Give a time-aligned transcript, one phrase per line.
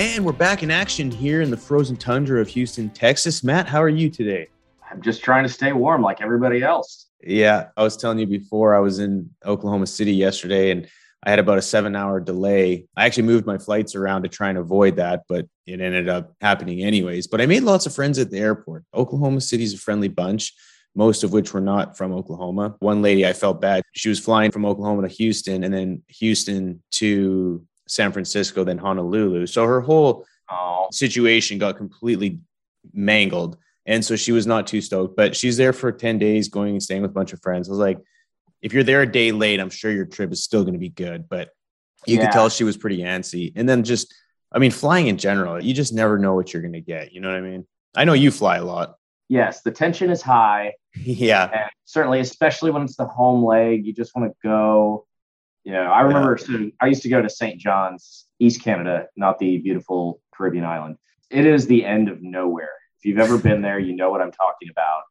[0.00, 3.44] And we're back in action here in the frozen tundra of Houston, Texas.
[3.44, 4.48] Matt, how are you today?
[4.90, 7.08] I'm just trying to stay warm like everybody else.
[7.22, 10.88] Yeah, I was telling you before, I was in Oklahoma City yesterday and
[11.22, 12.86] I had about a seven hour delay.
[12.96, 16.34] I actually moved my flights around to try and avoid that, but it ended up
[16.40, 17.26] happening anyways.
[17.26, 18.84] But I made lots of friends at the airport.
[18.94, 20.54] Oklahoma City's a friendly bunch,
[20.94, 22.74] most of which were not from Oklahoma.
[22.78, 23.82] One lady I felt bad.
[23.92, 29.46] She was flying from Oklahoma to Houston and then Houston to San Francisco, than Honolulu.
[29.46, 30.88] So her whole oh.
[30.92, 32.38] situation got completely
[32.92, 33.58] mangled.
[33.86, 36.82] And so she was not too stoked, but she's there for 10 days going and
[36.82, 37.68] staying with a bunch of friends.
[37.68, 37.98] I was like,
[38.62, 40.90] if you're there a day late, I'm sure your trip is still going to be
[40.90, 41.28] good.
[41.28, 41.50] But
[42.06, 42.26] you yeah.
[42.26, 43.52] could tell she was pretty antsy.
[43.56, 44.14] And then just,
[44.52, 47.12] I mean, flying in general, you just never know what you're going to get.
[47.12, 47.66] You know what I mean?
[47.96, 48.94] I know you fly a lot.
[49.28, 50.74] Yes, the tension is high.
[50.94, 51.50] yeah.
[51.52, 55.06] And certainly, especially when it's the home leg, you just want to go
[55.64, 56.46] you know, I remember yeah.
[56.46, 57.60] so I used to go to St.
[57.60, 60.96] John's, East Canada, not the beautiful Caribbean island.
[61.30, 62.72] It is the end of nowhere.
[62.98, 65.02] If you've ever been there, you know what I'm talking about.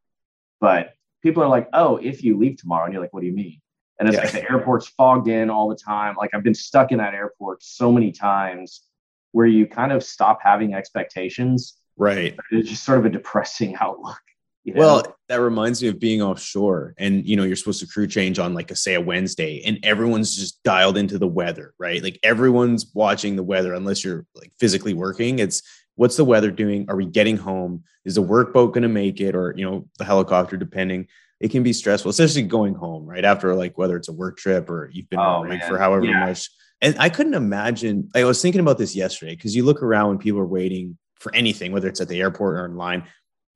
[0.60, 3.34] But people are like, oh, if you leave tomorrow, and you're like, what do you
[3.34, 3.62] mean?
[4.00, 4.24] And it's yeah.
[4.24, 6.16] like the airport's fogged in all the time.
[6.16, 8.84] Like I've been stuck in that airport so many times
[9.32, 11.76] where you kind of stop having expectations.
[11.98, 12.36] Right.
[12.52, 14.22] It's just sort of a depressing outlook.
[14.70, 14.82] You know?
[14.82, 18.40] Well, that reminds me of being offshore, and you know you're supposed to crew change
[18.40, 22.02] on like a say a Wednesday, and everyone's just dialed into the weather, right?
[22.02, 25.40] Like everyone's watching the weather, unless you're like physically working.
[25.40, 25.62] It's
[25.96, 26.86] what's the weather doing?
[26.90, 27.84] Are we getting home?
[28.06, 30.58] Is the work boat going to make it, or you know the helicopter?
[30.58, 31.08] Depending,
[31.40, 34.70] it can be stressful, especially going home right after like whether it's a work trip
[34.70, 36.26] or you've been oh, for however yeah.
[36.26, 36.50] much.
[36.82, 38.10] And I couldn't imagine.
[38.16, 41.34] I was thinking about this yesterday because you look around when people are waiting for
[41.36, 43.04] anything, whether it's at the airport or in line,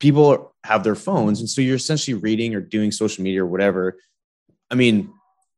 [0.04, 3.98] people have their phones and so you're essentially reading or doing social media or whatever.
[4.70, 5.14] I mean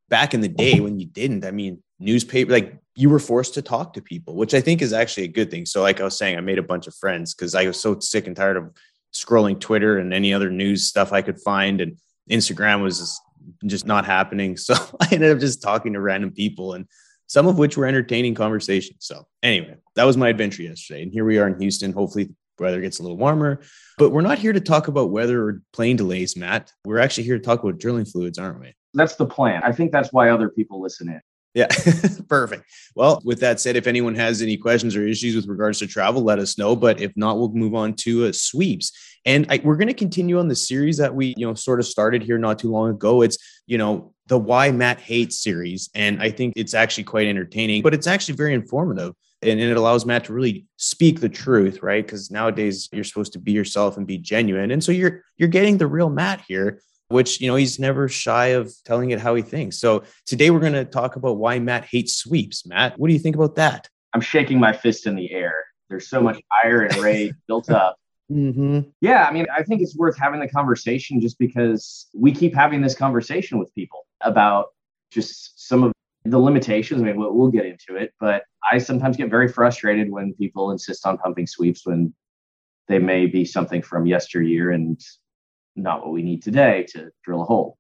[0.08, 3.62] back in the day when you didn't i mean newspaper like you were forced to
[3.64, 5.66] talk to people which i think is actually a good thing.
[5.66, 8.00] So like i was saying i made a bunch of friends because i was so
[8.00, 8.72] sick and tired of
[9.14, 11.98] scrolling twitter and any other news stuff i could find and
[12.30, 13.20] instagram was
[13.66, 14.58] just, not happening.
[14.68, 16.86] So i ended up just talking to random people and
[17.28, 19.00] some of which were entertaining conversations.
[19.00, 21.94] So anyway that was my adventure yesterday and here we are in houston.
[21.94, 22.30] Hopefully
[22.60, 23.62] weather gets a little warmer.
[23.98, 26.72] But we're not here to talk about weather or plane delays, Matt.
[26.86, 28.74] We're actually here to talk about drilling fluids, aren't we?
[28.94, 29.62] That's the plan.
[29.64, 31.22] I think that's why other people listen in.
[31.54, 31.68] Yeah,
[32.28, 32.66] perfect.
[32.96, 36.22] Well, with that said, if anyone has any questions or issues with regards to travel,
[36.22, 36.76] let us know.
[36.76, 38.92] But if not, we'll move on to uh, sweeps.
[39.26, 41.88] And I, we're going to continue on the series that we, you know, sort of
[41.88, 43.22] started here not too long ago.
[43.22, 43.38] It's,
[43.68, 45.90] you know, the Why Matt Hates series.
[45.94, 49.78] And I think it's actually quite entertaining, but it's actually very informative and, and it
[49.78, 52.06] allows Matt to really speak the truth, right?
[52.06, 55.78] Because nowadays you're supposed to be yourself and be genuine, and so you're you're getting
[55.78, 59.42] the real Matt here, which you know he's never shy of telling it how he
[59.42, 59.80] thinks.
[59.80, 62.66] So today we're going to talk about why Matt hates sweeps.
[62.66, 63.90] Matt, what do you think about that?
[64.14, 65.66] I'm shaking my fist in the air.
[65.90, 67.98] There's so much ire and rage built up.
[68.32, 68.90] Mm-hmm.
[69.02, 72.82] Yeah, I mean, I think it's worth having the conversation just because we keep having
[72.82, 74.68] this conversation with people about
[75.12, 75.94] just some of
[76.26, 77.02] the limitations.
[77.02, 80.72] I mean, we'll, we'll get into it, but I sometimes get very frustrated when people
[80.72, 82.14] insist on pumping sweeps when
[82.88, 85.00] they may be something from yesteryear and
[85.76, 87.78] not what we need today to drill a hole.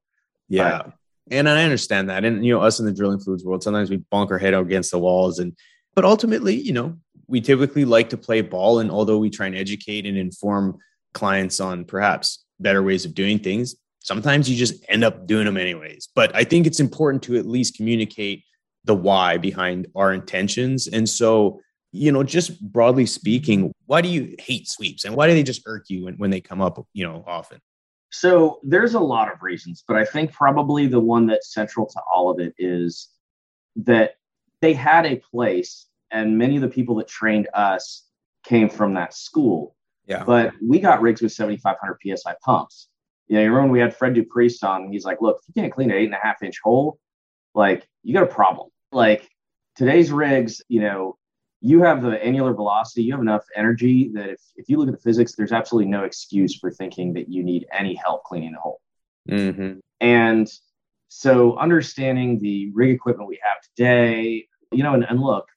[0.47, 0.83] Yeah.
[0.83, 0.93] But,
[1.31, 2.23] and I understand that.
[2.23, 4.91] And, you know, us in the drilling fluids world, sometimes we bonk our head against
[4.91, 5.39] the walls.
[5.39, 5.57] And,
[5.95, 6.97] but ultimately, you know,
[7.27, 8.79] we typically like to play ball.
[8.79, 10.77] And although we try and educate and inform
[11.13, 15.57] clients on perhaps better ways of doing things, sometimes you just end up doing them
[15.57, 16.09] anyways.
[16.13, 18.43] But I think it's important to at least communicate
[18.83, 20.87] the why behind our intentions.
[20.87, 21.59] And so,
[21.91, 25.63] you know, just broadly speaking, why do you hate sweeps and why do they just
[25.65, 27.59] irk you when, when they come up, you know, often?
[28.11, 32.01] So there's a lot of reasons, but I think probably the one that's central to
[32.13, 33.09] all of it is
[33.75, 34.17] that
[34.61, 38.03] they had a place and many of the people that trained us
[38.43, 39.75] came from that school.
[40.05, 40.23] Yeah.
[40.23, 42.87] But we got rigs with 7,500 PSI pumps.
[43.27, 45.73] You know, you remember we had Fred Dupriest on, he's like, look, if you can't
[45.73, 46.99] clean an eight and a half inch hole,
[47.53, 49.29] like you got a problem like
[49.75, 51.17] today's rigs, you know,
[51.61, 54.93] you have the annular velocity, you have enough energy that if, if you look at
[54.93, 58.59] the physics, there's absolutely no excuse for thinking that you need any help cleaning the
[58.59, 58.81] hole.
[59.29, 59.79] Mm-hmm.
[59.99, 60.51] And
[61.07, 65.47] so understanding the rig equipment we have today, you know, and, and look,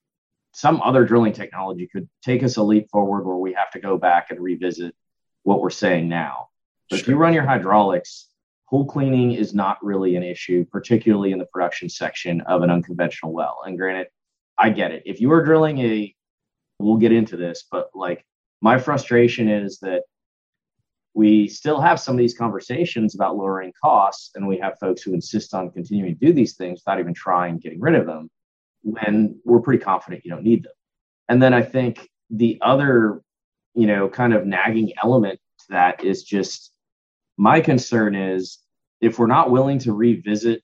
[0.52, 3.98] some other drilling technology could take us a leap forward where we have to go
[3.98, 4.94] back and revisit
[5.42, 6.48] what we're saying now.
[6.90, 7.02] But sure.
[7.04, 8.28] if you run your hydraulics,
[8.66, 13.32] hole cleaning is not really an issue, particularly in the production section of an unconventional
[13.32, 13.62] well.
[13.64, 14.08] And granted,
[14.58, 15.02] I get it.
[15.06, 16.14] If you are drilling a,
[16.78, 18.24] we'll get into this, but like
[18.60, 20.02] my frustration is that
[21.14, 25.14] we still have some of these conversations about lowering costs, and we have folks who
[25.14, 28.30] insist on continuing to do these things without even trying getting rid of them
[28.82, 30.72] when we're pretty confident you don't need them.
[31.28, 33.22] And then I think the other,
[33.74, 36.72] you know, kind of nagging element to that is just
[37.38, 38.58] my concern is
[39.00, 40.62] if we're not willing to revisit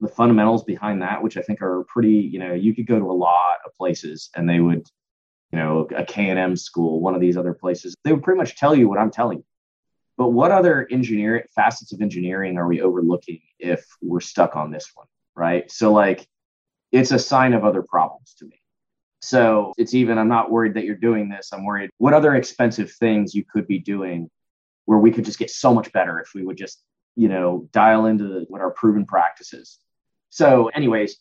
[0.00, 3.10] the fundamentals behind that, which I think are pretty, you know, you could go to
[3.10, 4.86] a lot of places and they would,
[5.52, 8.74] you know, a K&M school, one of these other places, they would pretty much tell
[8.74, 9.44] you what I'm telling you.
[10.16, 14.90] But what other engineering facets of engineering are we overlooking if we're stuck on this
[14.94, 15.06] one?
[15.34, 15.70] Right.
[15.70, 16.26] So like
[16.92, 18.60] it's a sign of other problems to me.
[19.22, 21.50] So it's even, I'm not worried that you're doing this.
[21.52, 24.30] I'm worried what other expensive things you could be doing
[24.90, 26.82] where we could just get so much better if we would just,
[27.14, 29.78] you know, dial into what our proven practices.
[30.30, 31.16] So, anyways,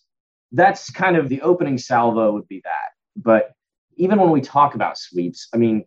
[0.51, 2.89] that's kind of the opening salvo would be that.
[3.15, 3.51] But
[3.95, 5.85] even when we talk about sweeps, I mean,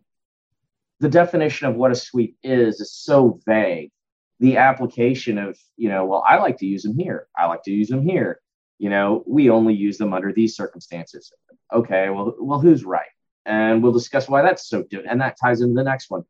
[1.01, 3.91] the definition of what a sweep is is so vague.
[4.39, 7.27] The application of, you know, well, I like to use them here.
[7.37, 8.39] I like to use them here
[8.79, 11.31] you know we only use them under these circumstances
[11.71, 13.13] okay well well who's right
[13.45, 16.23] and we'll discuss why that's so different and that ties into the next one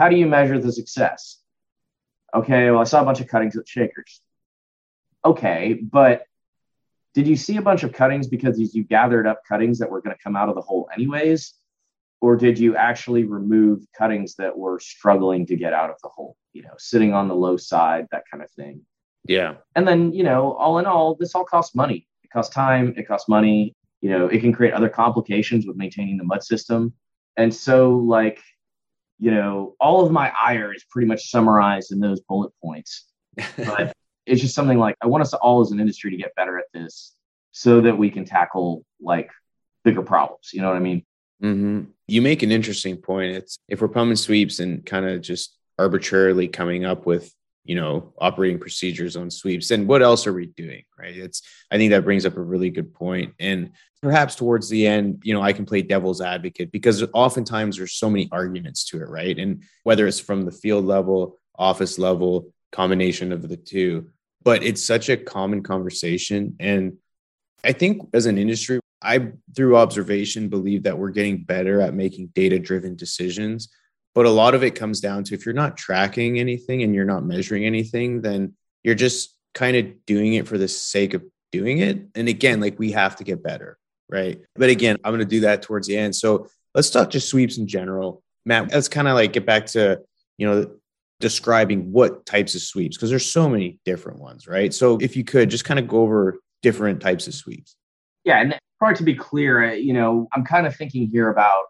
[0.00, 1.38] how do you measure the success
[2.34, 4.20] okay well i saw a bunch of cuttings at shakers
[5.24, 6.24] okay but
[7.14, 10.16] did you see a bunch of cuttings because you gathered up cuttings that were going
[10.16, 11.54] to come out of the hole anyways
[12.20, 16.36] or did you actually remove cuttings that were struggling to get out of the hole
[16.52, 18.82] you know sitting on the low side that kind of thing
[19.24, 19.56] yeah.
[19.76, 22.06] And then, you know, all in all, this all costs money.
[22.24, 23.74] It costs time, it costs money.
[24.00, 26.94] You know, it can create other complications with maintaining the mud system.
[27.36, 28.40] And so, like,
[29.20, 33.06] you know, all of my ire is pretty much summarized in those bullet points.
[33.56, 33.92] But
[34.26, 36.66] it's just something like I want us all as an industry to get better at
[36.72, 37.14] this
[37.52, 39.30] so that we can tackle like
[39.84, 40.50] bigger problems.
[40.52, 41.04] You know what I mean?
[41.42, 41.82] Mm-hmm.
[42.06, 43.36] You make an interesting point.
[43.36, 47.32] It's if we're pumping sweeps and kind of just arbitrarily coming up with
[47.64, 51.16] you know operating procedures on sweeps and what else are we doing right?
[51.16, 53.72] It's i think that brings up a really good point and
[54.02, 58.08] perhaps towards the end you know i can play devil's advocate because oftentimes there's so
[58.08, 59.38] many arguments to it right?
[59.38, 64.10] And whether it's from the field level office level combination of the two
[64.42, 66.96] but it's such a common conversation and
[67.64, 72.28] i think as an industry i through observation believe that we're getting better at making
[72.28, 73.68] data driven decisions
[74.14, 77.04] but a lot of it comes down to if you're not tracking anything and you're
[77.04, 81.22] not measuring anything, then you're just kind of doing it for the sake of
[81.52, 82.06] doing it.
[82.14, 83.78] And again, like we have to get better,
[84.08, 84.40] right?
[84.56, 86.14] But again, I'm going to do that towards the end.
[86.16, 88.22] So let's talk just sweeps in general.
[88.44, 90.00] Matt, let's kind of like get back to,
[90.38, 90.70] you know,
[91.20, 94.72] describing what types of sweeps because there's so many different ones, right?
[94.72, 97.76] So if you could just kind of go over different types of sweeps.
[98.24, 101.64] Yeah, and probably to be clear, you know, I'm kind of thinking here about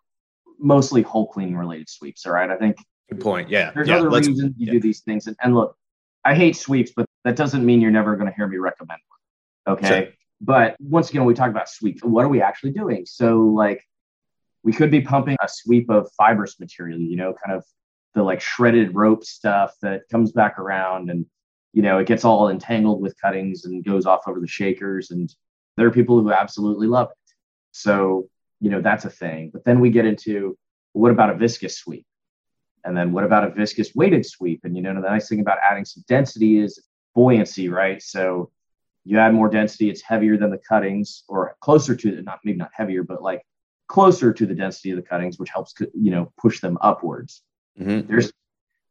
[0.60, 2.26] mostly hole cleaning related sweeps.
[2.26, 2.50] All right.
[2.50, 2.76] I think
[3.08, 3.48] good point.
[3.48, 3.70] Yeah.
[3.72, 4.72] There's yeah, other reasons you yeah.
[4.72, 5.26] do these things.
[5.26, 5.76] And, and, look,
[6.24, 9.00] I hate sweeps, but that doesn't mean you're never going to hear me recommend
[9.66, 9.78] one.
[9.78, 9.88] Okay.
[9.88, 10.12] Sure.
[10.40, 12.02] But once again, we talk about sweeps.
[12.02, 13.04] What are we actually doing?
[13.06, 13.84] So, like,
[14.62, 17.64] we could be pumping a sweep of fibrous material, you know, kind of
[18.14, 21.26] the like shredded rope stuff that comes back around and,
[21.72, 25.10] you know, it gets all entangled with cuttings and goes off over the shakers.
[25.10, 25.32] And
[25.76, 27.34] there are people who absolutely love it.
[27.72, 28.28] So
[28.60, 29.50] you know, that's a thing.
[29.52, 30.56] But then we get into
[30.92, 32.06] what about a viscous sweep?
[32.84, 34.60] And then what about a viscous weighted sweep?
[34.64, 36.82] And you know, the nice thing about adding some density is
[37.14, 38.02] buoyancy, right?
[38.02, 38.50] So
[39.04, 42.58] you add more density, it's heavier than the cuttings, or closer to the, not maybe
[42.58, 43.42] not heavier, but like
[43.88, 47.42] closer to the density of the cuttings, which helps you know push them upwards.
[47.78, 48.06] Mm-hmm.
[48.08, 48.32] There's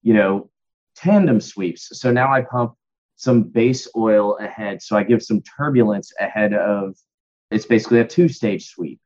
[0.03, 0.49] you know
[0.95, 1.99] tandem sweeps.
[1.99, 2.73] So now I pump
[3.15, 6.95] some base oil ahead, so I give some turbulence ahead of.
[7.51, 8.99] It's basically a two-stage sweep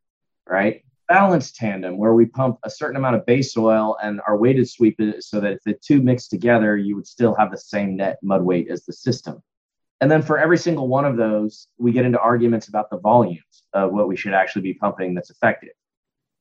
[0.48, 0.84] right?
[1.14, 4.96] Balanced tandem, where we pump a certain amount of base oil and our weighted sweep
[4.98, 8.18] is so that if the two mix together, you would still have the same net
[8.24, 9.44] mud weight as the system.
[10.02, 13.64] And then for every single one of those, we get into arguments about the volumes
[13.74, 15.76] of what we should actually be pumping that's effective.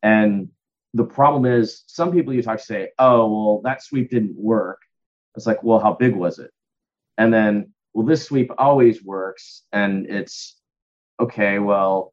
[0.03, 0.49] And
[0.95, 4.81] the problem is, some people you talk to say, oh, well, that sweep didn't work.
[5.37, 6.51] It's like, well, how big was it?
[7.19, 9.65] And then, well, this sweep always works.
[9.71, 10.57] And it's
[11.21, 12.12] okay, well,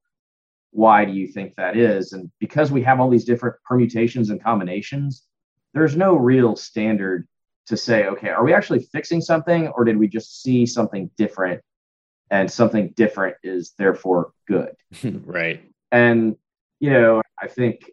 [0.71, 2.13] why do you think that is?
[2.13, 5.23] And because we have all these different permutations and combinations,
[5.73, 7.27] there's no real standard
[7.67, 11.61] to say, okay, are we actually fixing something or did we just see something different
[12.31, 14.75] and something different is therefore good?
[15.03, 15.63] right.
[15.91, 16.35] And,
[16.79, 17.91] you know, I think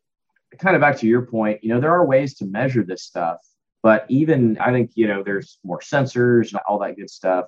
[0.59, 3.39] kind of back to your point, you know, there are ways to measure this stuff.
[3.83, 7.47] But even I think, you know, there's more sensors and all that good stuff.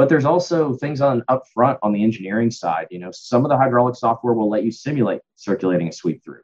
[0.00, 2.86] But there's also things on upfront on the engineering side.
[2.90, 6.40] You know, some of the hydraulic software will let you simulate circulating a sweep through.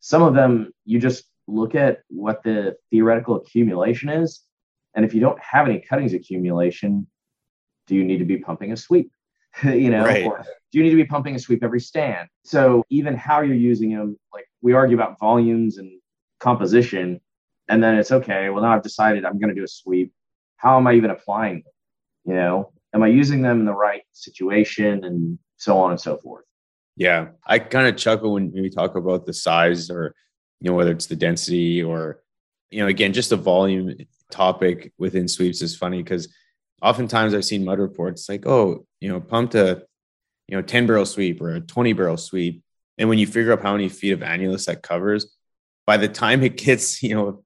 [0.00, 4.40] Some of them you just look at what the theoretical accumulation is.
[4.94, 7.06] And if you don't have any cuttings accumulation,
[7.88, 9.12] do you need to be pumping a sweep?
[9.62, 10.24] you know, right.
[10.24, 12.26] or do you need to be pumping a sweep every stand?
[12.42, 16.00] So even how you're using them, like we argue about volumes and
[16.40, 17.20] composition,
[17.68, 18.48] and then it's okay.
[18.48, 20.10] Well, now I've decided I'm going to do a sweep.
[20.56, 21.72] How am I even applying them?
[22.24, 26.18] You know, am I using them in the right situation and so on and so
[26.18, 26.44] forth?
[26.96, 30.14] Yeah, I kind of chuckle when we talk about the size or
[30.60, 32.22] you know whether it's the density or
[32.70, 33.94] you know again just the volume
[34.30, 36.28] topic within sweeps is funny because
[36.80, 39.82] oftentimes I've seen mud reports like oh you know pumped a
[40.48, 42.62] you know 10 barrel sweep or a 20 barrel sweep
[42.96, 45.36] and when you figure out how many feet of annulus that covers
[45.86, 47.44] by the time it gets you know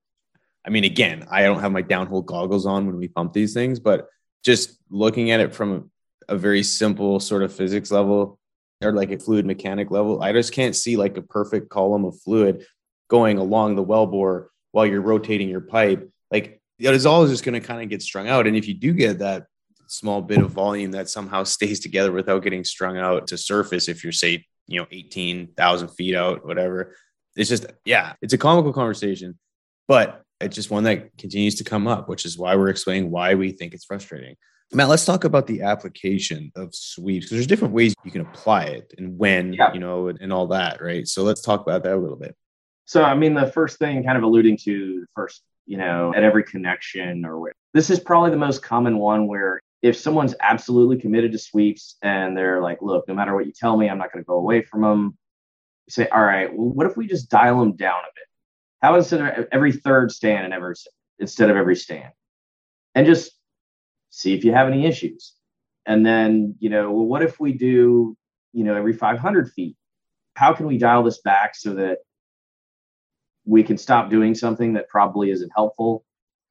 [0.64, 3.80] I mean again I don't have my downhole goggles on when we pump these things
[3.80, 4.08] but
[4.46, 5.90] just looking at it from
[6.28, 8.38] a very simple sort of physics level
[8.82, 12.18] or like a fluid mechanic level I just can't see like a perfect column of
[12.20, 12.64] fluid
[13.08, 17.44] going along the well bore while you're rotating your pipe, like it is always just
[17.44, 18.46] going to kind of get strung out.
[18.46, 19.46] And if you do get that
[19.86, 24.04] small bit of volume that somehow stays together without getting strung out to surface, if
[24.04, 26.94] you're say, you know, 18,000 feet out, whatever,
[27.36, 29.38] it's just, yeah, it's a comical conversation,
[29.88, 33.34] but it's just one that continues to come up, which is why we're explaining why
[33.34, 34.36] we think it's frustrating.
[34.72, 38.64] Matt, let's talk about the application of sweeps because there's different ways you can apply
[38.64, 39.72] it and when, yeah.
[39.72, 41.06] you know, and, and all that, right?
[41.06, 42.34] So let's talk about that a little bit.
[42.84, 46.24] So, I mean, the first thing kind of alluding to the first, you know, at
[46.24, 50.98] every connection or where, this is probably the most common one where if someone's absolutely
[50.98, 54.12] committed to sweeps and they're like, look, no matter what you tell me, I'm not
[54.12, 55.16] going to go away from them.
[55.86, 58.24] You say, all right, well, what if we just dial them down a bit?
[58.82, 60.74] How instead of every third stand and ever
[61.18, 62.12] instead of every stand?
[62.94, 63.32] And just
[64.10, 65.34] see if you have any issues.
[65.86, 68.16] And then, you know, well, what if we do,
[68.52, 69.76] you know, every 500 feet?
[70.34, 71.98] How can we dial this back so that
[73.46, 76.04] we can stop doing something that probably isn't helpful.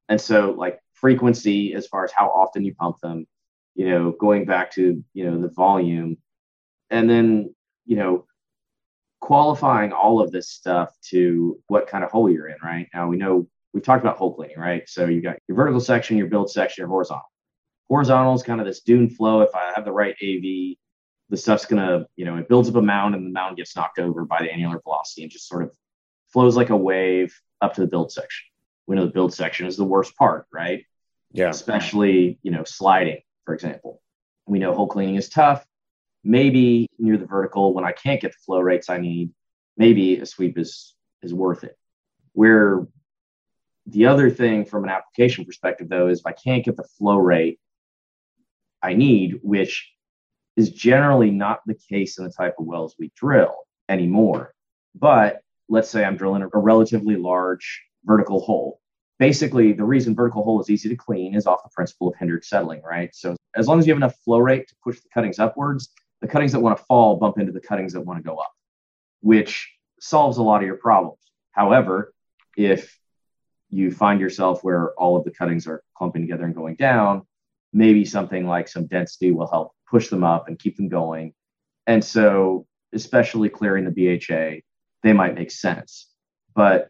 [0.10, 3.28] And so, like frequency, as far as how often you pump them,
[3.76, 6.18] you know, going back to, you know, the volume,
[6.90, 7.54] and then,
[7.86, 8.26] you know,
[9.20, 12.88] qualifying all of this stuff to what kind of hole you're in, right?
[12.94, 14.88] Now, we know we've talked about hole cleaning, right?
[14.88, 17.30] So you got your vertical section, your build section, your horizontal.
[17.90, 19.42] Horizontal is kind of this dune flow.
[19.42, 20.78] If I have the right AV,
[21.30, 24.00] the stuff's gonna, you know, it builds up a mound and the mound gets knocked
[24.00, 25.72] over by the annular velocity and just sort of
[26.32, 28.46] flows like a wave up to the build section.
[28.88, 30.86] We know the build section is the worst part, right?
[31.32, 31.50] Yeah.
[31.50, 34.02] Especially, you know, sliding, for example.
[34.48, 35.66] We know hole cleaning is tough.
[36.26, 39.30] Maybe near the vertical, when I can't get the flow rates I need,
[39.78, 41.78] maybe a sweep is is worth it.
[42.34, 42.88] Where
[43.86, 47.18] the other thing from an application perspective, though, is if I can't get the flow
[47.18, 47.60] rate
[48.82, 49.92] I need, which
[50.56, 53.56] is generally not the case in the type of wells we drill
[53.90, 54.54] anymore.
[54.96, 58.80] But let's say I'm drilling a, relatively large vertical hole.
[59.20, 62.44] Basically, the reason vertical hole is easy to clean is off the principle of hindered
[62.44, 63.14] settling, right?
[63.14, 65.90] So as long as you have enough flow rate to push the cuttings upwards,
[66.22, 68.52] the cuttings that want to fall bump into the cuttings that want to go up,
[69.22, 71.20] which solves a lot of your problems.
[71.52, 72.14] However,
[72.58, 72.98] if
[73.70, 77.24] you find yourself where all of the cuttings are clumping together and going down,
[77.74, 81.34] maybe something like some density will help push them up and keep them going.
[81.88, 84.62] And so, especially clearing the BHA
[85.06, 86.08] they might make sense.
[86.56, 86.90] But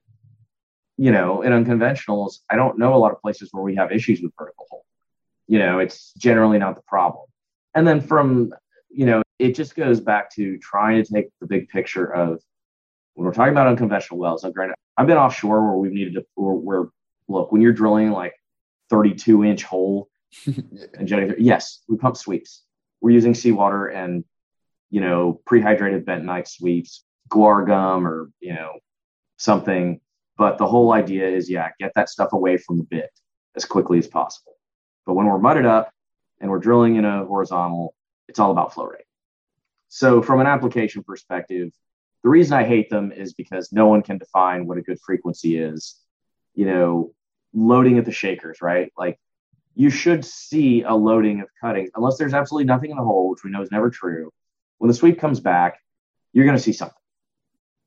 [0.98, 4.22] you know, in unconventionals, I don't know a lot of places where we have issues
[4.22, 4.86] with vertical hole.
[5.48, 7.26] You know, it's generally not the problem.
[7.76, 8.54] And then from,
[8.96, 12.42] you know, it just goes back to trying to take the big picture of
[13.14, 14.44] when we're talking about unconventional wells.
[14.44, 16.86] Now, granted, I've been offshore where we've needed to, or where,
[17.28, 18.34] look, when you're drilling like
[18.90, 20.10] 32 inch hole
[20.46, 22.64] and jetting, yes, we pump sweeps.
[23.02, 24.24] We're using seawater and,
[24.90, 28.74] you know, prehydrated bentonite sweeps guar gum or you know
[29.38, 30.00] something
[30.38, 33.10] but the whole idea is yeah get that stuff away from the bit
[33.56, 34.54] as quickly as possible
[35.06, 35.92] but when we're mudded up
[36.40, 37.96] and we're drilling in a horizontal
[38.28, 39.06] it's all about flow rate
[39.88, 41.72] so from an application perspective
[42.24, 45.58] the reason i hate them is because no one can define what a good frequency
[45.58, 46.00] is
[46.54, 47.14] you know
[47.54, 49.20] loading at the shakers right like
[49.76, 53.44] you should see a loading of cuttings unless there's absolutely nothing in the hole which
[53.44, 54.32] we know is never true
[54.78, 55.80] when the sweep comes back
[56.34, 56.96] you're going to see something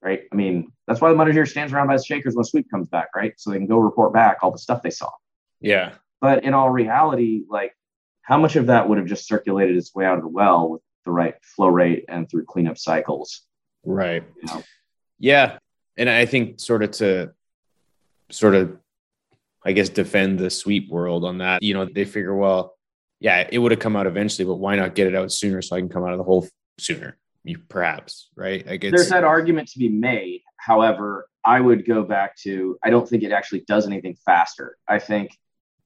[0.03, 0.23] right?
[0.33, 2.89] I mean, that's why the manager stands around by the shakers when a sweep comes
[2.89, 3.35] back, right?
[3.37, 5.11] So they can go report back all the stuff they saw.
[5.61, 5.95] Yeah.
[6.21, 7.73] But in all reality, like
[8.29, 10.83] how much of that would have just circulated its way out of the well with
[11.05, 13.43] the right flow rate and through cleanup cycles?
[13.85, 14.23] Right.
[14.37, 14.63] You know?
[15.19, 15.59] Yeah.
[15.97, 17.33] And I think sort of to
[18.31, 18.77] sort of
[19.65, 21.63] I guess, defend the sweep world on that.
[21.63, 22.77] You know, they figure, well,
[23.21, 25.77] yeah, it would have come out eventually, but why not get it out sooner so
[25.77, 26.47] I can come out of the hole
[26.79, 27.19] sooner?
[27.45, 28.67] You perhaps, right?
[28.67, 30.43] Like there's that argument to be made.
[30.57, 34.77] However, I would go back to I don't think it actually does anything faster.
[34.87, 35.37] I think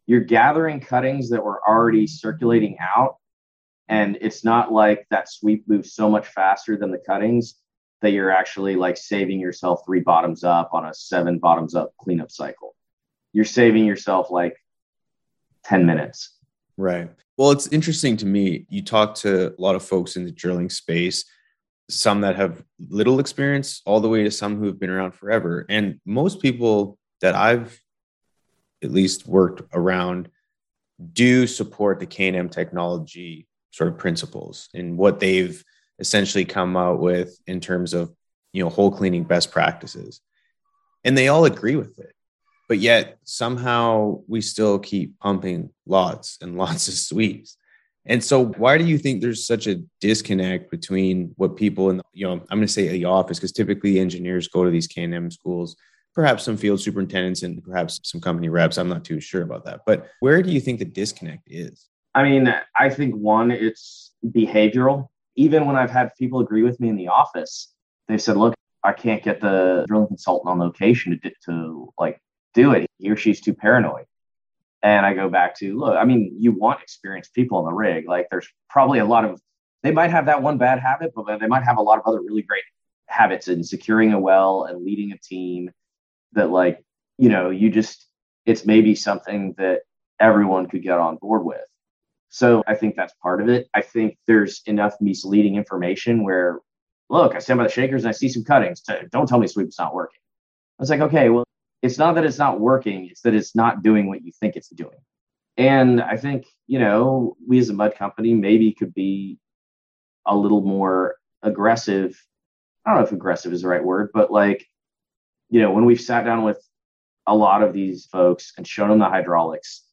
[0.07, 3.17] you're gathering cuttings that were already circulating out,
[3.89, 7.57] and it's not like that sweep moves so much faster than the cuttings
[8.01, 12.31] that you're actually like saving yourself three bottoms up on a seven bottoms up cleanup
[12.31, 12.75] cycle.
[13.33, 14.57] You're saving yourself like
[15.65, 16.37] 10 minutes.
[16.77, 17.11] Right.
[17.39, 18.67] Well, it's interesting to me.
[18.69, 21.25] You talk to a lot of folks in the drilling space,
[21.89, 25.65] some that have little experience, all the way to some who have been around forever.
[25.69, 27.82] And most people that I've
[28.83, 30.29] at least worked around
[31.13, 35.65] do support the K&M technology sort of principles and what they've
[35.99, 38.13] essentially come out with in terms of
[38.53, 40.21] you know hole cleaning best practices.
[41.05, 42.15] And they all agree with it
[42.73, 47.59] but yet somehow we still keep pumping lots and lots of sweeps
[48.07, 52.27] and so why do you think there's such a disconnect between what people in you
[52.27, 55.77] know i'm going to say the office because typically engineers go to these k&m schools
[56.15, 59.81] perhaps some field superintendents and perhaps some company reps i'm not too sure about that
[59.87, 65.09] but where do you think the disconnect is i mean i think one it's behavioral
[65.37, 67.73] even when I've had people agree with me in the office,
[68.09, 68.55] they've said, look,
[68.85, 72.21] I can't get the drilling consultant on location to, to like
[72.55, 72.87] do it.
[72.99, 74.05] He or she's too paranoid.
[74.83, 78.09] And I go back to, look, I mean, you want experienced people on the rig.
[78.09, 79.41] Like there's probably a lot of,
[79.83, 82.21] they might have that one bad habit, but they might have a lot of other
[82.21, 82.65] really great
[83.07, 85.71] habits in securing a well and leading a team
[86.33, 86.85] that like,
[87.19, 88.09] you know, you just,
[88.47, 89.81] it's maybe something that
[90.21, 91.61] everyone could get on board with.
[92.29, 93.69] So I think that's part of it.
[93.75, 96.61] I think there's enough misleading information where,
[97.11, 98.83] look, I stand by the shakers and I see some cuttings.
[99.11, 100.21] Don't tell me sweep's not working.
[100.79, 101.45] I was like, okay, well,
[101.83, 104.69] it's not that it's not working, it's that it's not doing what you think it's
[104.69, 104.99] doing.
[105.59, 109.39] And I think, you know, we as a mud company maybe could be
[110.27, 112.19] a little more aggressive.
[112.87, 114.65] I don't know if aggressive is the right word, but like,
[115.53, 116.67] you know, when we've sat down with
[117.27, 119.85] a lot of these folks and shown them the hydraulics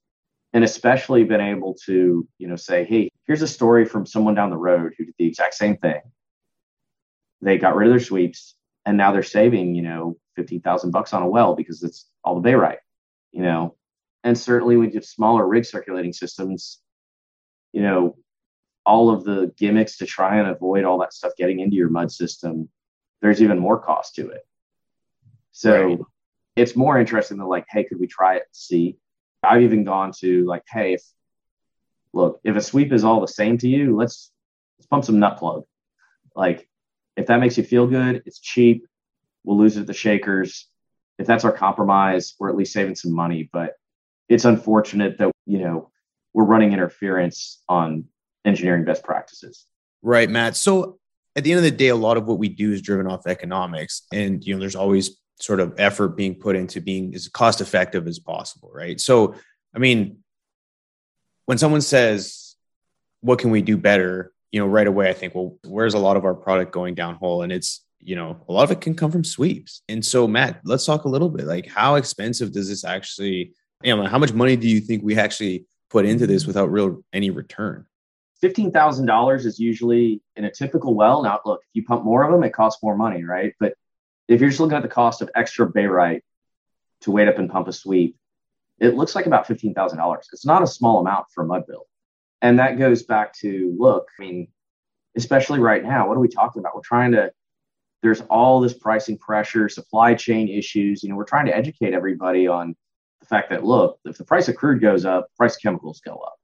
[0.54, 4.50] and especially been able to you know say hey here's a story from someone down
[4.50, 6.02] the road who did the exact same thing.
[7.42, 11.24] They got rid of their sweeps and now they're saving you know 15000 bucks on
[11.24, 12.78] a well because it's all the barite
[13.34, 13.76] you know?
[14.24, 16.80] And certainly with have smaller rig circulating systems
[17.74, 18.16] you know
[18.86, 22.12] all of the gimmicks to try and avoid all that stuff getting into your mud
[22.12, 22.70] system
[23.22, 24.42] there's even more cost to it
[25.52, 26.00] so right.
[26.56, 28.98] it's more interesting than like hey could we try it see
[29.44, 31.04] I've even gone to like, hey, if
[32.14, 34.32] look, if a sweep is all the same to you, let's
[34.78, 35.64] let's pump some nut plug.
[36.36, 36.68] Like,
[37.16, 38.86] if that makes you feel good, it's cheap.
[39.44, 40.68] We'll lose it at the shakers.
[41.18, 43.50] If that's our compromise, we're at least saving some money.
[43.52, 43.74] But
[44.28, 45.92] it's unfortunate that you know
[46.34, 48.06] we're running interference on
[48.46, 49.66] engineering best practices.
[50.02, 50.56] Right, Matt.
[50.56, 51.00] So
[51.36, 53.26] at the end of the day, a lot of what we do is driven off
[53.26, 57.62] economics, and you know, there's always sort of effort being put into being as cost
[57.62, 59.00] effective as possible, right?
[59.00, 59.36] So,
[59.74, 60.18] I mean,
[61.46, 62.56] when someone says,
[63.22, 66.18] "What can we do better?" you know, right away, I think, well, where's a lot
[66.18, 67.44] of our product going downhole?
[67.44, 69.82] And it's you know, a lot of it can come from sweeps.
[69.90, 71.46] And so, Matt, let's talk a little bit.
[71.46, 73.54] Like, how expensive does this actually?
[73.84, 77.04] You know, how much money do you think we actually put into this without real
[77.14, 77.86] any return?
[78.42, 81.24] Fifteen thousand dollars is usually in a typical well.
[81.24, 83.54] Now, look, if you pump more of them, it costs more money, right?
[83.60, 83.74] But
[84.30, 86.22] if you're just looking at the cost of extra barite
[87.02, 88.16] to weight up and pump a sweep,
[88.80, 90.18] it looks like about $15,000.
[90.32, 91.86] It's not a small amount for a mud build.
[92.42, 94.48] And that goes back to look, I mean,
[95.18, 96.76] especially right now, what are we talking about?
[96.76, 97.32] We're trying to,
[98.04, 101.04] there's all this pricing pressure, supply chain issues.
[101.04, 102.76] You know, we're trying to educate everybody on
[103.20, 106.16] the fact that, look, if the price of crude goes up, price of chemicals go
[106.16, 106.36] up.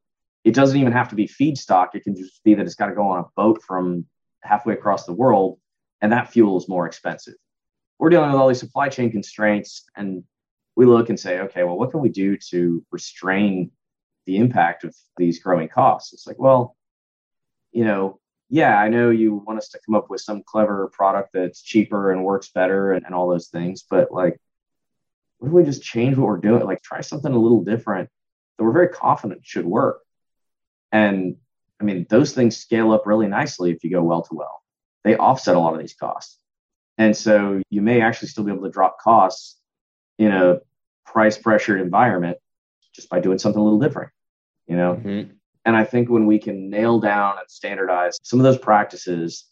[0.43, 1.89] It doesn't even have to be feedstock.
[1.93, 4.07] It can just be that it's got to go on a boat from
[4.41, 5.59] halfway across the world,
[6.01, 7.35] and that fuel is more expensive
[7.99, 10.23] we're dealing with all these supply chain constraints and
[10.75, 13.71] we look and say okay well what can we do to restrain
[14.25, 16.13] the impact of these growing costs?
[16.13, 16.75] It's like well
[17.71, 21.29] you know yeah i know you want us to come up with some clever product
[21.33, 24.39] that's cheaper and works better and, and all those things but like
[25.39, 26.63] what if we just change what we're doing?
[26.63, 28.09] Like try something a little different
[28.57, 30.01] that we're very confident should work.
[30.91, 31.37] And
[31.79, 34.61] i mean those things scale up really nicely if you go well to well.
[35.03, 36.39] They offset a lot of these costs
[36.97, 39.59] and so you may actually still be able to drop costs
[40.17, 40.59] in a
[41.05, 42.37] price pressured environment
[42.93, 44.11] just by doing something a little different,
[44.67, 44.95] you know?
[44.95, 45.31] Mm-hmm.
[45.65, 49.45] And I think when we can nail down and standardize some of those practices,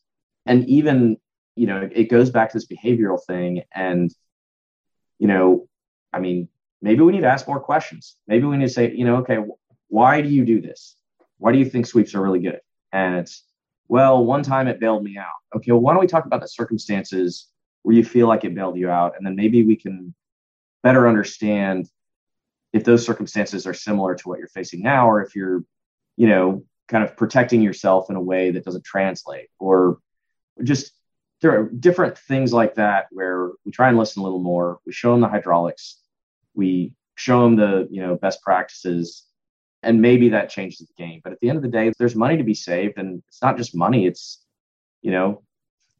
[0.45, 1.17] and even,
[1.55, 3.63] you know, it goes back to this behavioral thing.
[3.73, 4.13] And,
[5.19, 5.67] you know,
[6.11, 6.49] I mean,
[6.81, 8.15] maybe we need to ask more questions.
[8.27, 9.39] Maybe we need to say, you know, okay,
[9.87, 10.95] why do you do this?
[11.37, 12.59] Why do you think sweeps are really good?
[12.91, 13.43] And it's,
[13.87, 15.27] well, one time it bailed me out.
[15.55, 17.47] Okay, well, why don't we talk about the circumstances
[17.83, 19.13] where you feel like it bailed you out?
[19.17, 20.13] And then maybe we can
[20.81, 21.89] better understand
[22.71, 25.63] if those circumstances are similar to what you're facing now, or if you're,
[26.17, 29.99] you know, kind of protecting yourself in a way that doesn't translate, or
[30.63, 30.91] just
[31.41, 34.79] there are different things like that where we try and listen a little more.
[34.85, 35.99] We show them the hydraulics,
[36.53, 39.23] we show them the you know best practices,
[39.83, 41.21] and maybe that changes the game.
[41.23, 43.57] But at the end of the day, there's money to be saved, and it's not
[43.57, 44.05] just money.
[44.05, 44.43] It's
[45.01, 45.43] you know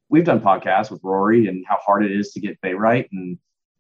[0.10, 3.10] we've done podcasts with Rory and how hard it is to get barite.
[3.12, 3.38] and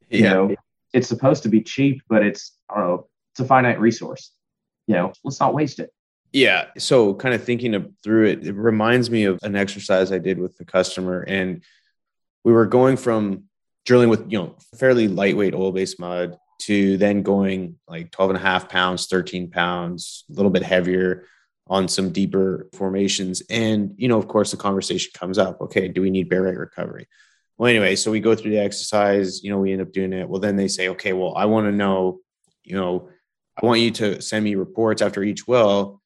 [0.10, 0.34] you yeah.
[0.34, 0.56] know
[0.94, 4.32] it's supposed to be cheap, but it's I don't know, it's a finite resource.
[4.88, 5.92] You know, let's not waste it.
[6.34, 6.66] Yeah.
[6.78, 10.40] So, kind of thinking of, through it, it reminds me of an exercise I did
[10.40, 11.22] with the customer.
[11.22, 11.64] And
[12.44, 13.44] we were going from
[13.86, 18.38] drilling with, you know, fairly lightweight oil based mud to then going like 12 and
[18.38, 21.26] a half pounds, 13 pounds, a little bit heavier
[21.68, 23.42] on some deeper formations.
[23.50, 27.08] And, you know, of course, the conversation comes up okay, do we need barite recovery?
[27.58, 30.28] Well, anyway, so we go through the exercise, you know, we end up doing it.
[30.28, 32.20] Well, then they say, okay, well, I want to know,
[32.64, 33.10] you know,
[33.62, 36.02] I want you to send me reports after each well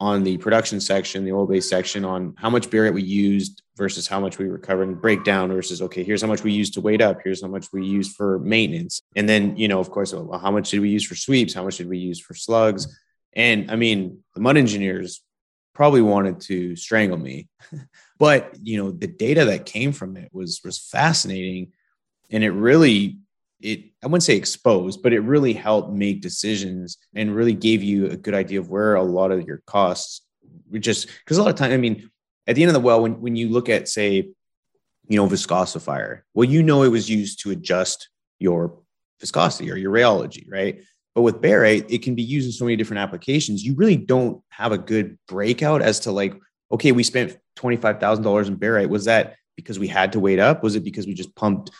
[0.00, 4.06] on the production section, the oil base section, on how much barite we used versus
[4.06, 7.02] how much we recovered and breakdown versus okay, here's how much we used to weight
[7.02, 10.22] up, here's how much we used for maintenance, and then you know, of course, oh,
[10.22, 12.98] well, how much did we use for sweeps, how much did we use for slugs,
[13.34, 15.22] and I mean, the mud engineers
[15.74, 17.48] probably wanted to strangle me,
[18.18, 21.72] but you know, the data that came from it was was fascinating,
[22.30, 23.18] and it really
[23.60, 28.06] it I wouldn't say exposed, but it really helped make decisions and really gave you
[28.06, 30.22] a good idea of where a lot of your costs
[30.78, 32.10] just because a lot of time, I mean,
[32.46, 34.28] at the end of the well, when when you look at say,
[35.08, 38.78] you know, viscosifier, well, you know it was used to adjust your
[39.20, 40.82] viscosity or your rheology, right?
[41.14, 43.64] But with barite, it can be used in so many different applications.
[43.64, 46.34] You really don't have a good breakout as to like,
[46.70, 48.88] okay, we spent $25,000 in barite.
[48.88, 50.62] Was that because we had to weight up?
[50.62, 51.70] Was it because we just pumped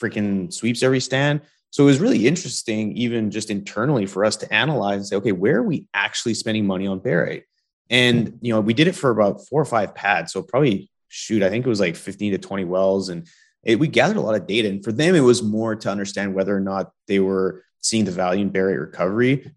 [0.00, 1.40] freaking sweeps every stand.
[1.70, 5.32] So it was really interesting, even just internally, for us to analyze and say, okay,
[5.32, 7.42] where are we actually spending money on barite?
[7.90, 10.32] And you know, we did it for about four or five pads.
[10.32, 13.08] So probably shoot, I think it was like 15 to 20 wells.
[13.08, 13.26] And
[13.62, 14.68] it, we gathered a lot of data.
[14.68, 18.10] And for them, it was more to understand whether or not they were seeing the
[18.10, 19.52] value in barite recovery.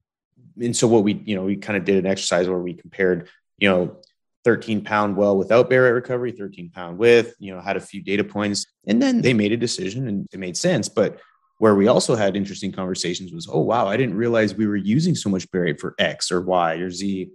[0.61, 3.29] And so what we, you know, we kind of did an exercise where we compared,
[3.57, 3.97] you know,
[4.43, 8.23] 13 pound well without barite recovery, 13 pound with, you know, had a few data
[8.23, 8.65] points.
[8.87, 10.89] And then they made a decision and it made sense.
[10.89, 11.19] But
[11.59, 15.15] where we also had interesting conversations was, oh, wow, I didn't realize we were using
[15.15, 17.29] so much barite for X or Y or Z.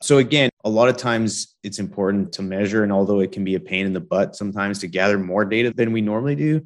[0.00, 2.84] So again, a lot of times it's important to measure.
[2.84, 5.72] And although it can be a pain in the butt sometimes to gather more data
[5.74, 6.64] than we normally do,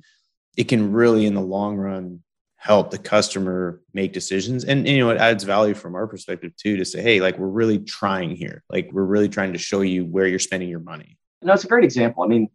[0.57, 2.23] it can really, in the long run,
[2.57, 4.65] help the customer make decisions.
[4.65, 7.47] And, you know it adds value from our perspective too to say hey like we're
[7.47, 8.65] really trying here.
[8.69, 11.19] Like we're really trying to show you where you're spending your money.
[11.43, 12.25] No it's a great example.
[12.25, 12.49] I mean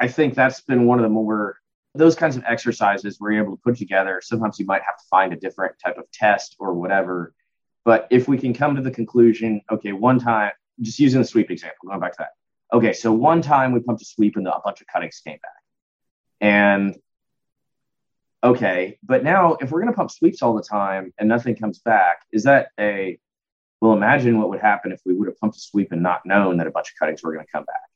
[0.00, 1.56] i think that's been one of the more
[1.94, 5.32] those kinds of exercises you're able to put together sometimes you might have to find
[5.32, 7.32] a different type of test or whatever.
[7.84, 11.50] But if we can come to the conclusion okay one time just using the sweep
[11.50, 12.76] example going back to that.
[12.76, 15.62] Okay so one time we pumped a sweep and a bunch of cuttings came back.
[16.40, 16.96] And
[18.44, 21.78] okay, but now if we're going to pump sweeps all the time and nothing comes
[21.78, 23.18] back, is that a
[23.80, 23.94] well?
[23.94, 26.66] Imagine what would happen if we would have pumped a sweep and not known that
[26.66, 27.88] a bunch of cuttings were going to come back.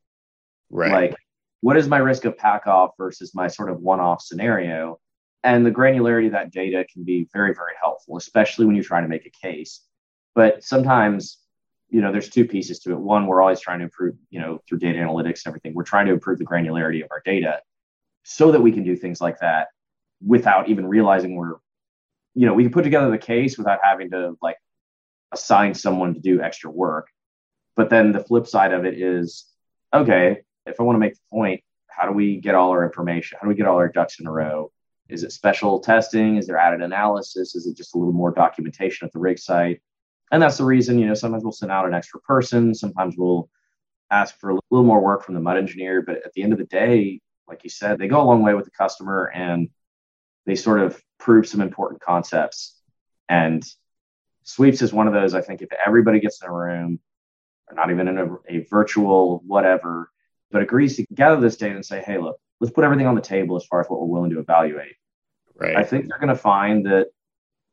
[0.70, 0.92] Right.
[0.92, 1.16] Like,
[1.60, 4.98] what is my risk of pack off versus my sort of one off scenario?
[5.44, 9.04] And the granularity of that data can be very, very helpful, especially when you're trying
[9.04, 9.82] to make a case.
[10.34, 11.38] But sometimes,
[11.88, 12.98] you know, there's two pieces to it.
[12.98, 16.06] One, we're always trying to improve, you know, through data analytics and everything, we're trying
[16.06, 17.60] to improve the granularity of our data
[18.24, 19.68] so that we can do things like that
[20.24, 21.54] without even realizing we're,
[22.34, 24.56] you know, we can put together the case without having to like
[25.32, 27.08] assign someone to do extra work.
[27.76, 29.46] But then the flip side of it is,
[29.94, 33.38] okay, if I want to make the point, how do we get all our information?
[33.40, 34.70] How do we get all our ducks in a row?
[35.08, 36.36] Is it special testing?
[36.36, 37.54] Is there added analysis?
[37.54, 39.80] Is it just a little more documentation at the rig site?
[40.30, 42.74] And that's the reason, you know, sometimes we'll send out an extra person.
[42.74, 43.48] Sometimes we'll
[44.10, 46.02] ask for a little more work from the mud engineer.
[46.02, 48.54] But at the end of the day, like you said, they go a long way
[48.54, 49.30] with the customer.
[49.34, 49.70] And
[50.48, 52.74] they sort of prove some important concepts.
[53.28, 53.62] And
[54.44, 57.00] sweeps is one of those, I think, if everybody gets in a room,
[57.68, 60.10] or not even in a, a virtual whatever,
[60.50, 63.20] but agrees to gather this data and say, hey, look, let's put everything on the
[63.20, 64.96] table as far as what we're willing to evaluate.
[65.54, 65.76] Right.
[65.76, 67.08] I think they're going to find that,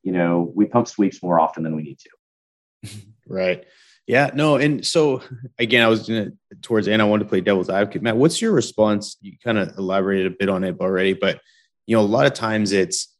[0.03, 2.99] you know, we pump sweeps more often than we need to.
[3.25, 3.63] right.
[4.05, 5.23] Yeah, no, and so
[5.57, 7.01] again, I was gonna, towards the end.
[7.01, 8.03] I wanted to play devil's advocate.
[8.03, 9.17] Matt, what's your response?
[9.21, 11.39] You kind of elaborated a bit on it already, but
[11.85, 13.15] you know, a lot of times it's,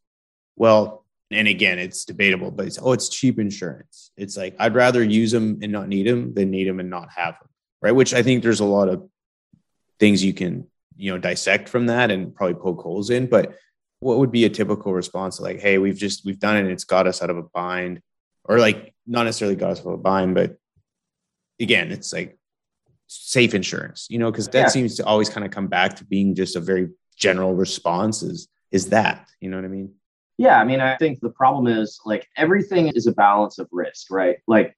[0.56, 4.12] well, And again, it's debatable, but it's, oh, it's cheap insurance.
[4.16, 7.10] It's like, I'd rather use them and not need them than need them and not
[7.16, 7.48] have them.
[7.82, 7.92] Right.
[7.92, 9.08] Which I think there's a lot of
[9.98, 13.26] things you can, you know, dissect from that and probably poke holes in.
[13.26, 13.54] But
[14.00, 15.40] what would be a typical response?
[15.40, 18.00] Like, hey, we've just, we've done it and it's got us out of a bind
[18.44, 20.56] or like not necessarily got us out of a bind, but
[21.60, 22.38] again, it's like
[23.08, 24.68] safe insurance, you know, because that yeah.
[24.68, 28.48] seems to always kind of come back to being just a very general response is,
[28.70, 29.94] is that, you know what I mean?
[30.38, 30.60] Yeah.
[30.60, 34.36] I mean, I think the problem is like everything is a balance of risk, right?
[34.46, 34.76] Like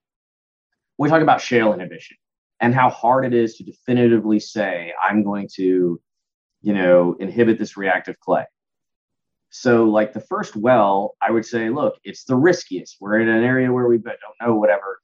[0.99, 2.17] we talk about shale inhibition
[2.61, 6.01] and how hard it is to definitively say, I'm going to,
[6.63, 8.45] you know, inhibit this reactive clay.
[9.51, 12.99] So, like the first well, I would say, look, it's the riskiest.
[13.01, 15.01] We're in an area where we don't know whatever.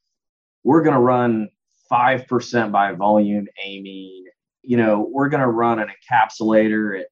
[0.65, 1.49] We're going to run
[1.91, 4.25] 5% by volume amine.
[4.63, 7.07] You know, we're going to run an encapsulator at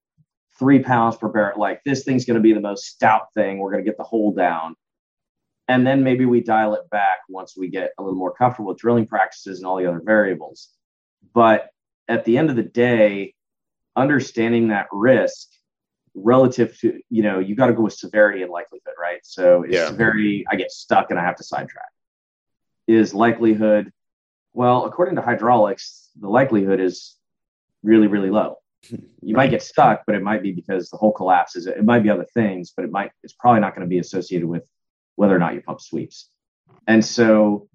[0.58, 1.58] three pounds per barrel.
[1.58, 3.58] Like this thing's going to be the most stout thing.
[3.58, 4.76] We're going to get the hole down.
[5.68, 8.78] And then maybe we dial it back once we get a little more comfortable with
[8.78, 10.68] drilling practices and all the other variables.
[11.34, 11.70] But
[12.08, 13.34] at the end of the day,
[13.96, 15.48] understanding that risk
[16.14, 19.20] relative to, you know, you got to go with severity and likelihood, right?
[19.22, 19.86] So is yeah.
[19.86, 21.88] severity, I get stuck and I have to sidetrack.
[22.88, 23.92] Is likelihood
[24.52, 27.16] well, according to hydraulics, the likelihood is
[27.82, 28.56] really, really low.
[28.90, 31.66] You might get stuck, but it might be because the hole collapses.
[31.66, 34.48] It might be other things, but it might it's probably not going to be associated
[34.48, 34.64] with
[35.16, 36.28] whether or not your pump sweeps.
[36.86, 37.68] And so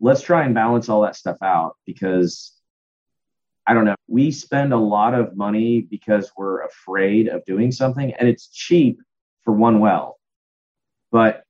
[0.00, 2.52] let's try and balance all that stuff out because
[3.66, 3.94] I don't know.
[4.08, 9.00] We spend a lot of money because we're afraid of doing something and it's cheap
[9.44, 10.18] for one well.
[11.10, 11.44] But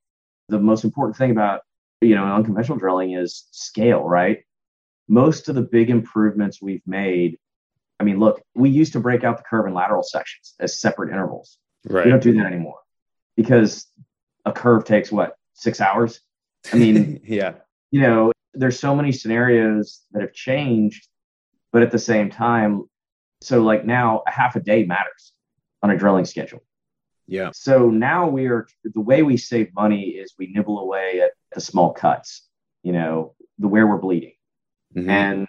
[0.48, 1.62] the most important thing about
[2.02, 4.44] you know, unconventional drilling is scale, right?
[5.08, 7.38] Most of the big improvements we've made,
[8.02, 11.10] I mean, look, we used to break out the curve and lateral sections as separate
[11.10, 11.56] intervals.
[11.88, 12.04] Right.
[12.04, 12.80] We don't do that anymore
[13.36, 13.86] because
[14.44, 16.20] a curve takes what, six hours?
[16.72, 17.54] I mean, yeah.
[17.92, 21.06] You know, there's so many scenarios that have changed,
[21.72, 22.86] but at the same time,
[23.40, 25.32] so like now a half a day matters
[25.80, 26.64] on a drilling schedule.
[27.28, 27.50] Yeah.
[27.54, 31.60] So now we are the way we save money is we nibble away at the
[31.60, 32.48] small cuts,
[32.82, 34.34] you know, the where we're bleeding.
[34.96, 35.08] Mm-hmm.
[35.08, 35.46] And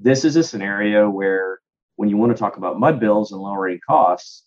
[0.00, 1.60] this is a scenario where
[1.96, 4.44] when you want to talk about mud bills and lowering costs,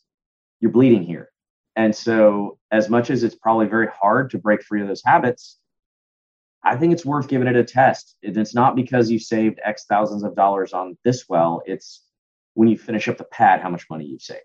[0.59, 1.29] you're bleeding here.
[1.75, 5.57] And so as much as it's probably very hard to break free of those habits,
[6.63, 8.17] I think it's worth giving it a test.
[8.21, 11.61] It's not because you saved X thousands of dollars on this well.
[11.65, 12.03] It's
[12.53, 14.41] when you finish up the pad, how much money you've saved.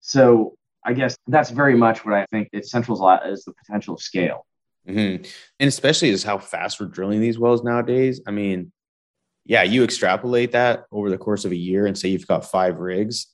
[0.00, 2.96] So I guess that's very much what I think it's central
[3.26, 4.46] is the potential of scale.
[4.88, 5.24] Mm-hmm.
[5.58, 8.22] And especially is how fast we're drilling these wells nowadays.
[8.26, 8.72] I mean,
[9.50, 12.78] yeah, you extrapolate that over the course of a year and say you've got five
[12.78, 13.26] rigs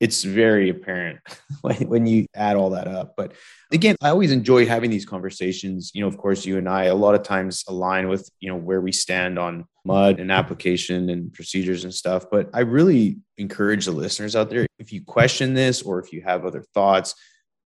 [0.00, 1.20] it's very apparent
[1.62, 3.14] when you add all that up.
[3.16, 3.32] But
[3.72, 5.92] again, I always enjoy having these conversations.
[5.94, 8.56] You know, of course, you and I a lot of times align with, you know,
[8.56, 12.26] where we stand on mud and application and procedures and stuff.
[12.30, 16.22] But I really encourage the listeners out there if you question this or if you
[16.22, 17.14] have other thoughts,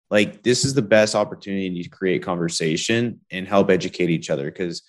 [0.09, 4.45] like this is the best opportunity to create conversation and help educate each other.
[4.45, 4.81] Because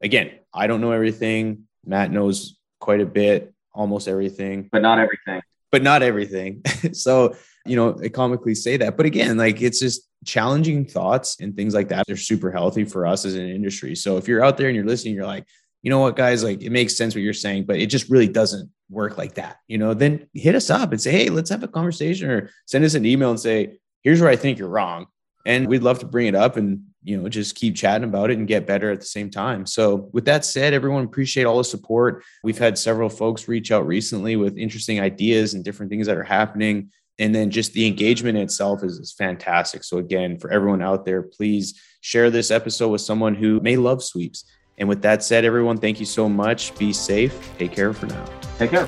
[0.00, 1.68] again, I don't know everything.
[1.84, 5.42] Matt knows quite a bit, almost everything, but not everything
[5.72, 6.62] but not everything.
[6.92, 7.34] so,
[7.66, 8.96] you know, I comically say that.
[8.96, 12.06] But again, like it's just challenging thoughts and things like that.
[12.06, 13.96] They're super healthy for us as an industry.
[13.96, 15.46] So if you're out there and you're listening, you're like,
[15.80, 18.28] you know what, guys, like it makes sense what you're saying, but it just really
[18.28, 19.56] doesn't work like that.
[19.66, 22.84] You know, then hit us up and say, hey, let's have a conversation or send
[22.84, 25.06] us an email and say, here's where I think you're wrong.
[25.44, 28.38] And we'd love to bring it up and you know just keep chatting about it
[28.38, 29.66] and get better at the same time.
[29.66, 32.24] So with that said everyone appreciate all the support.
[32.44, 36.22] We've had several folks reach out recently with interesting ideas and different things that are
[36.22, 36.90] happening.
[37.18, 39.84] And then just the engagement itself is, is fantastic.
[39.84, 44.02] So again for everyone out there please share this episode with someone who may love
[44.02, 44.44] sweeps.
[44.78, 46.76] And with that said everyone thank you so much.
[46.78, 47.50] Be safe.
[47.58, 48.24] Take care for now.
[48.58, 48.86] Take care.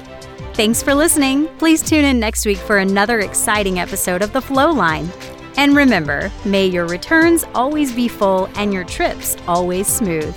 [0.54, 1.48] Thanks for listening.
[1.58, 5.10] Please tune in next week for another exciting episode of the flow line
[5.56, 10.34] and remember, may your returns always be full and your trips always smooth.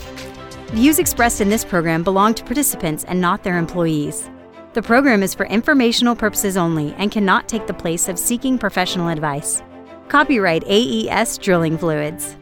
[0.71, 4.29] Views expressed in this program belong to participants and not their employees.
[4.73, 9.07] The program is for informational purposes only and cannot take the place of seeking professional
[9.07, 9.63] advice.
[10.07, 12.37] Copyright AES Drilling Fluids.